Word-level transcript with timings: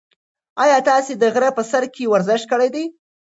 ایا 0.63 0.77
تاسي 0.87 1.13
د 1.17 1.23
غره 1.33 1.49
په 1.57 1.63
سر 1.71 1.83
کې 1.93 2.09
ورزش 2.13 2.41
کړی 2.51 2.69
دی؟ 2.75 2.85